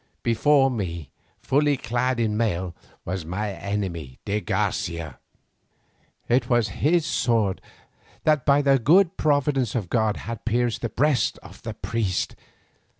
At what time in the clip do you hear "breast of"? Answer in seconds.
10.89-11.61